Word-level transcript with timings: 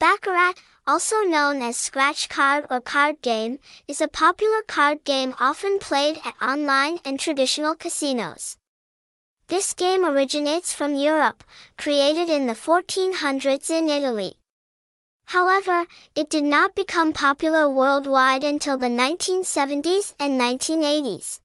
Baccarat, 0.00 0.54
also 0.86 1.20
known 1.20 1.60
as 1.60 1.76
scratch 1.76 2.30
card 2.30 2.64
or 2.70 2.80
card 2.80 3.20
game, 3.20 3.58
is 3.86 4.00
a 4.00 4.08
popular 4.08 4.62
card 4.66 5.04
game 5.04 5.34
often 5.38 5.78
played 5.78 6.18
at 6.24 6.40
online 6.40 7.00
and 7.04 7.20
traditional 7.20 7.74
casinos. 7.74 8.56
This 9.48 9.74
game 9.74 10.06
originates 10.06 10.72
from 10.72 10.94
Europe, 10.94 11.44
created 11.76 12.30
in 12.30 12.46
the 12.46 12.54
1400s 12.54 13.68
in 13.68 13.90
Italy. 13.90 14.38
However, 15.26 15.84
it 16.16 16.30
did 16.30 16.44
not 16.44 16.74
become 16.74 17.12
popular 17.12 17.68
worldwide 17.68 18.42
until 18.42 18.78
the 18.78 18.86
1970s 18.86 20.14
and 20.18 20.40
1980s. 20.40 21.40